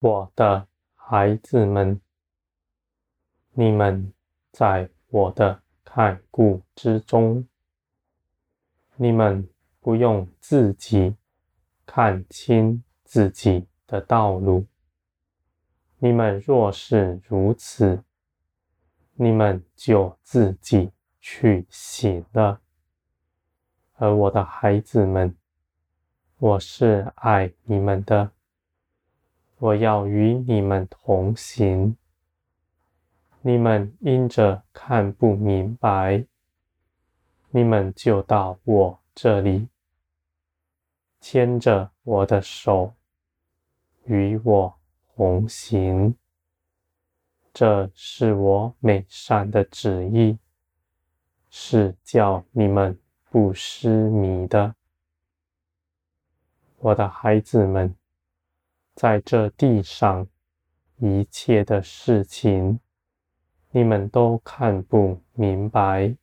[0.00, 2.00] 我的孩子们，
[3.52, 4.10] 你们
[4.50, 7.46] 在我的看顾之中，
[8.96, 9.46] 你们
[9.78, 11.14] 不用自己
[11.84, 14.64] 看清自己的道路。
[15.98, 18.02] 你们若是如此，
[19.12, 20.90] 你们就自己
[21.20, 22.62] 去行了。
[23.96, 25.36] 而我的孩子们，
[26.38, 28.30] 我是爱你们的，
[29.60, 31.94] 我要与你们同行。
[33.42, 36.24] 你们因着看不明白，
[37.50, 39.68] 你们就到我这里，
[41.20, 42.94] 牵着我的手，
[44.04, 44.74] 与我
[45.14, 46.16] 同行。
[47.52, 50.38] 这是我美善的旨意，
[51.50, 54.74] 是叫你们不失迷的。
[56.78, 57.94] 我的孩子们，
[59.00, 60.28] 在这地上
[60.98, 62.78] 一切的事情，
[63.70, 66.14] 你们都看不明白，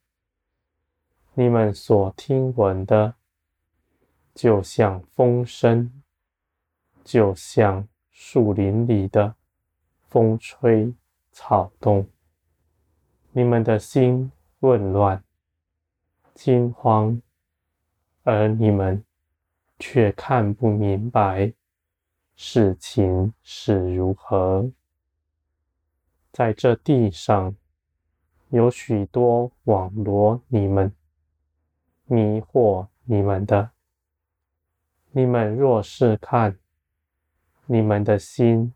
[1.34, 3.16] 你们所听闻的，
[4.32, 5.90] 就像风声，
[7.02, 9.34] 就像树林里的
[10.06, 10.94] 风吹
[11.32, 12.06] 草动，
[13.32, 15.24] 你们的心混乱、
[16.32, 17.20] 惊慌，
[18.22, 19.04] 而你们
[19.80, 21.52] 却看不明白。
[22.40, 24.70] 事情是如何。
[26.30, 27.56] 在这地上，
[28.50, 30.94] 有许多网罗你们、
[32.04, 33.72] 迷惑你们的。
[35.10, 36.56] 你们若是看，
[37.66, 38.72] 你们的心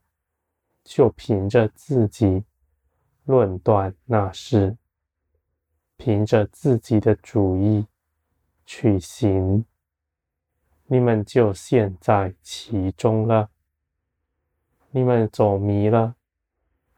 [0.83, 2.43] 就凭着自己
[3.23, 4.77] 论断那事，
[5.97, 7.87] 凭着自己的主意
[8.67, 9.65] 去行，
[10.87, 13.51] 你们就陷在其中了。
[14.95, 16.15] 你们走迷了。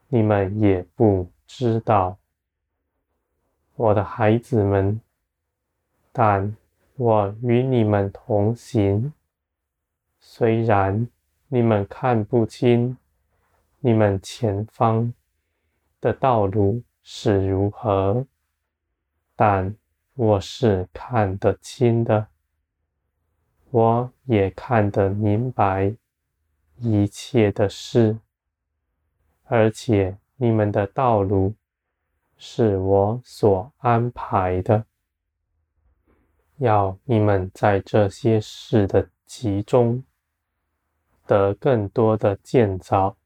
[0.09, 2.19] 你们也不知道，
[3.75, 5.01] 我的孩子们，
[6.13, 6.57] 但
[6.97, 9.13] 我与你们同行。
[10.21, 11.09] 虽然
[11.49, 12.97] 你们看不清
[13.81, 15.13] 你们前方
[16.01, 18.25] 的道路是如何，
[19.35, 19.75] 但
[20.15, 22.29] 我是看得清的，
[23.71, 25.95] 我也看得明白
[26.85, 28.19] 一切的事。
[29.45, 31.55] 而且你们的道路
[32.37, 34.87] 是我所安排的，
[36.57, 40.03] 要你们在这些事的其中
[41.27, 43.17] 得更多的建造，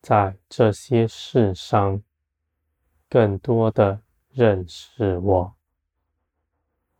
[0.00, 2.02] 在这些事上
[3.08, 4.00] 更多的
[4.30, 5.54] 认识我。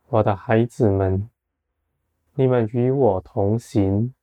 [0.07, 1.29] 我的孩子们，
[2.35, 4.13] 你们与我同行，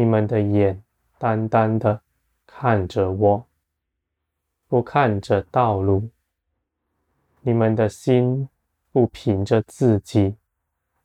[0.00, 0.82] 你们的眼
[1.18, 2.00] 单单的。
[2.46, 3.46] 看着我，
[4.66, 6.08] 不看着道路。
[7.42, 8.48] 你们的心
[8.90, 10.36] 不凭着自己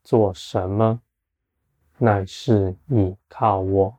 [0.01, 1.01] 做什么，
[1.97, 3.97] 乃是倚靠我。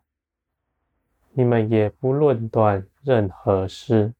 [1.33, 4.15] 你们也不论断任何事。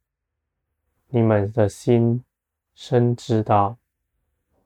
[1.09, 2.23] 你们的心
[2.75, 3.79] 深知道，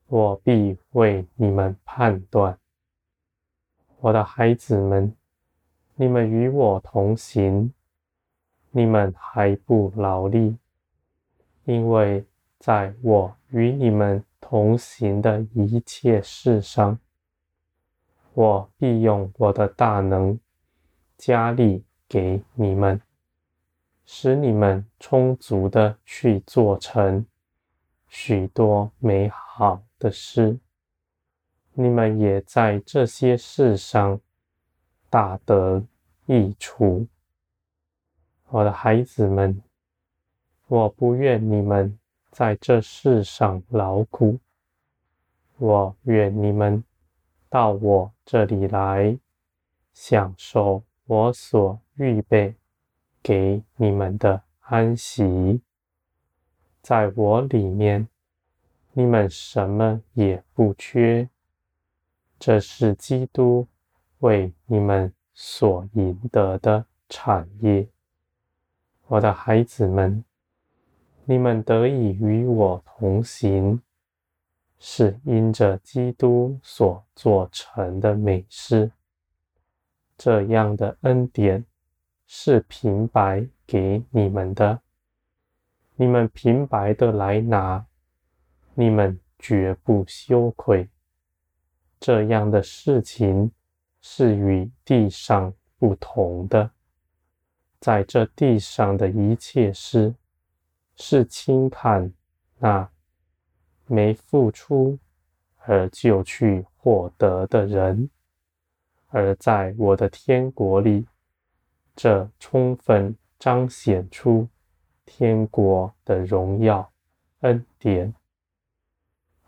[0.08, 2.58] 我必为你们判断。
[4.00, 5.16] 我的孩子们，
[6.00, 7.74] 你们与我同行。
[8.70, 10.56] 你们还不劳力，
[11.64, 12.24] 因为
[12.58, 16.98] 在我与你们同行的一切事上，
[18.32, 20.40] 我必用我的大能
[21.18, 22.98] 加力给你们，
[24.06, 27.26] 使你们充足的去做成
[28.08, 30.58] 许多美好的事。
[31.74, 34.18] 你们也在这些事上
[35.10, 35.84] 大得
[36.24, 37.06] 益处。
[38.48, 39.62] 我的孩子们，
[40.68, 41.98] 我不愿你们
[42.30, 44.38] 在这世上劳苦，
[45.58, 46.82] 我愿你们
[47.48, 49.18] 到我这里来，
[49.92, 52.54] 享受我所预备
[53.22, 55.60] 给你们的安息。
[56.80, 58.08] 在我里面，
[58.92, 61.28] 你们什么也不缺，
[62.38, 63.66] 这是基督
[64.20, 67.86] 为你们所赢得的产业。
[69.06, 70.24] 我的孩子们，
[71.24, 73.82] 你们得以与我同行，
[74.78, 78.92] 是因着基督所做成的美事。
[80.16, 81.64] 这样的恩典
[82.26, 84.80] 是平白给你们的，
[85.96, 87.86] 你们平白的来拿，
[88.74, 90.88] 你们绝不羞愧。
[91.98, 93.50] 这样的事情
[94.00, 96.70] 是与地上不同的。
[97.80, 100.14] 在这地上的一切事，
[100.96, 102.12] 是轻看
[102.58, 102.90] 那
[103.86, 104.98] 没付出
[105.64, 108.10] 而就去获得的人，
[109.08, 111.06] 而在我的天国里，
[111.96, 114.46] 这充分彰显出
[115.06, 116.92] 天国的荣耀
[117.40, 118.14] 恩典。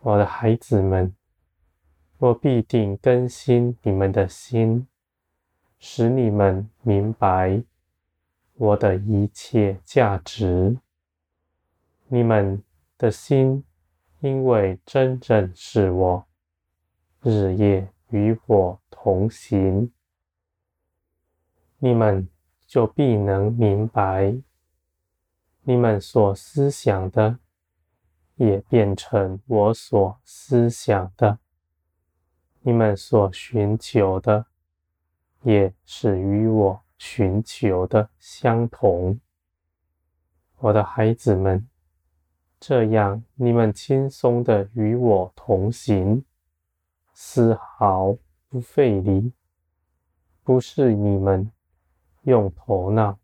[0.01, 1.15] 我的孩子们，
[2.23, 4.87] 我必定更新你们的心，
[5.81, 7.65] 使你们明白
[8.55, 10.79] 我的一切价值。
[12.07, 12.63] 你们
[12.97, 13.65] 的心
[14.21, 16.25] 因为真正是我，
[17.23, 19.91] 日夜与我同行，
[21.79, 22.29] 你们
[22.69, 24.33] 就必能明白，
[25.63, 27.41] 你们所思想的。
[28.37, 31.39] 也变成我所思想的，
[32.63, 34.47] 你们所寻求的，
[35.43, 39.21] 也是与我寻求的相同。
[40.59, 41.69] 我的孩子们，
[42.61, 46.25] 这样你们轻松的与我同行，
[47.13, 48.17] 丝毫
[48.49, 49.33] 不费力，
[50.43, 51.51] 不是你们
[52.23, 53.19] 用头脑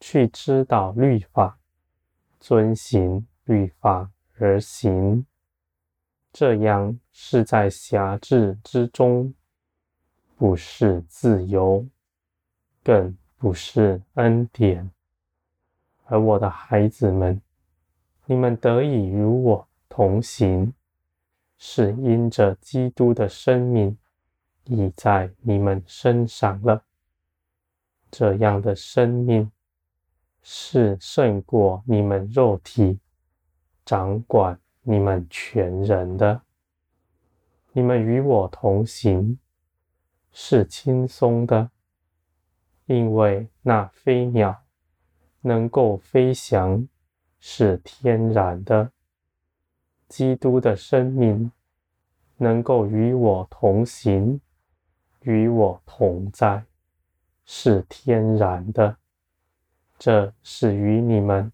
[0.00, 1.58] 去知道律法，
[2.38, 4.10] 遵行律法。
[4.42, 5.26] 而行，
[6.32, 9.34] 这样是在辖制之中，
[10.36, 11.84] 不是自由，
[12.82, 14.90] 更不是恩典。
[16.04, 17.40] 而我的孩子们，
[18.26, 20.72] 你们得以与我同行，
[21.58, 23.96] 是因着基督的生命
[24.64, 26.84] 已在你们身上了。
[28.10, 29.50] 这样的生命
[30.42, 32.98] 是胜过你们肉体。
[33.84, 36.42] 掌管你们全人的，
[37.72, 39.38] 你们与我同行
[40.32, 41.70] 是轻松的，
[42.86, 44.62] 因为那飞鸟
[45.42, 46.88] 能够飞翔
[47.38, 48.90] 是天然的，
[50.08, 51.52] 基督的生命
[52.38, 54.40] 能够与我同行，
[55.20, 56.64] 与我同在
[57.44, 58.96] 是天然的，
[59.98, 61.52] 这是与你们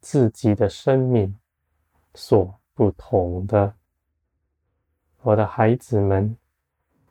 [0.00, 1.39] 自己的生命。
[2.22, 3.74] 所不同的，
[5.22, 6.36] 我的孩子们，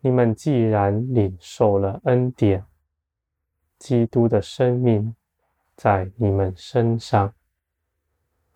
[0.01, 2.63] 你们既然领受了恩典，
[3.79, 5.15] 基督的生命
[5.75, 7.33] 在你们身上，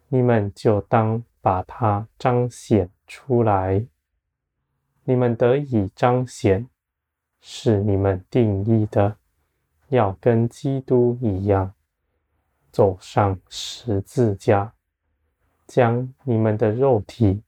[0.10, 3.84] 你们就当把它彰显出来。
[5.06, 6.70] 你们得以彰显，
[7.42, 9.18] 是你们定义的，
[9.88, 11.74] 要跟基督一样，
[12.72, 14.76] 走上十字架。
[15.66, 17.42] 将你们的肉体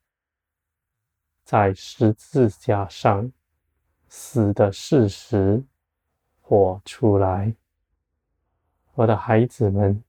[1.43, 3.31] 在十字架上
[4.09, 5.63] 死的事实
[6.41, 7.53] 活出来，
[8.93, 10.03] 我的孩子们，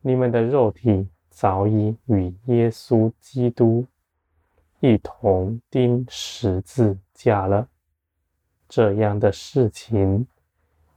[0.00, 3.86] 你们的肉体早已与耶稣基督
[4.80, 7.68] 一同钉十字架了。
[8.68, 10.26] 这样的事情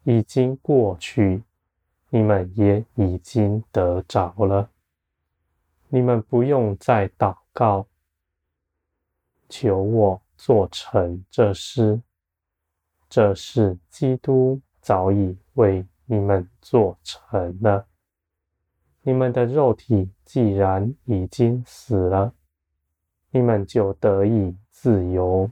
[0.03, 1.43] 已经过去，
[2.09, 4.69] 你们也已经得着了。
[5.89, 7.87] 你们不用再祷告，
[9.47, 12.01] 求我做成这事，
[13.07, 17.87] 这事基督早已为你们做成了。
[19.03, 22.33] 你们的肉体既然已经死了，
[23.29, 25.49] 你们就得以自由，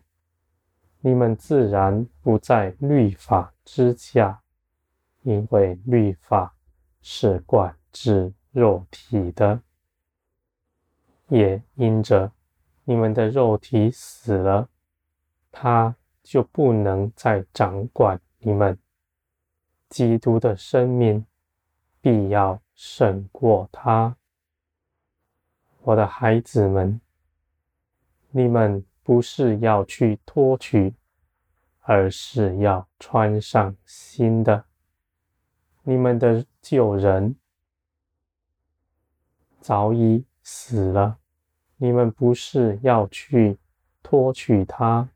[1.00, 4.42] 你们自然不在律法之下，
[5.22, 6.56] 因为律法
[7.02, 9.62] 是管制肉体的。
[11.30, 12.32] 也因着
[12.84, 14.70] 你们的肉体死了，
[15.52, 18.78] 他就不能再掌管你们。
[19.90, 21.26] 基督的生命
[22.02, 24.18] 必要胜过他。
[25.82, 27.00] 我的孩子们，
[28.32, 30.96] 你们不是要去脱去，
[31.82, 34.66] 而是要穿上新的。
[35.84, 37.36] 你们的旧人
[39.60, 41.18] 早已死了。
[41.78, 43.58] 你们不是要去
[44.02, 45.10] 脱去它，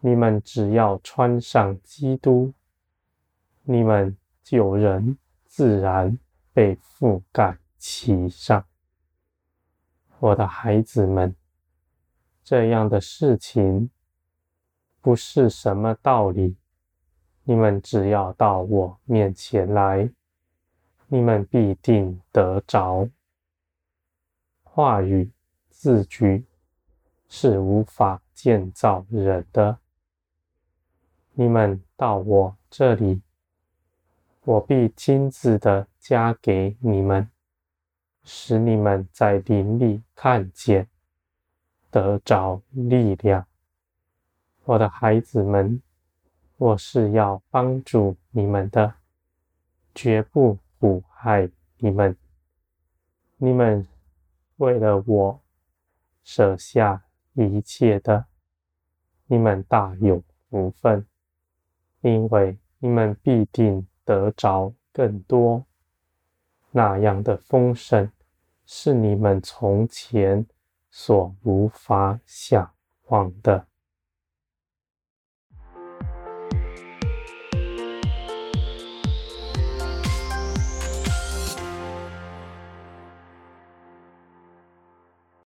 [0.00, 2.52] 你们只要穿上基督，
[3.62, 6.18] 你们旧人自然
[6.52, 8.64] 被覆盖其上。
[10.18, 11.34] 我的孩子们，
[12.42, 13.90] 这样的事情
[15.00, 16.56] 不是什么道理，
[17.44, 20.10] 你们只要到我面前来，
[21.06, 23.08] 你们必定得着
[24.74, 25.30] 话语。
[25.68, 26.46] 字句
[27.28, 29.78] 是无法建造人的。
[31.32, 33.20] 你们到我这里，
[34.44, 37.28] 我必亲自的加给你们，
[38.22, 40.88] 使你们在灵里看见，
[41.90, 43.44] 得着力量。
[44.64, 45.82] 我的孩子们，
[46.56, 48.94] 我是要帮助你们的，
[49.94, 52.16] 绝不苦害你们。
[53.36, 53.86] 你们
[54.62, 55.42] 为了我
[56.22, 57.04] 舍下
[57.34, 58.26] 一切的，
[59.26, 61.04] 你们大有福分，
[62.00, 63.86] 因为你们必定。
[64.04, 65.64] 得着更多，
[66.72, 68.10] 那样的丰盛，
[68.66, 70.44] 是你们从前
[70.90, 73.68] 所无法想望的。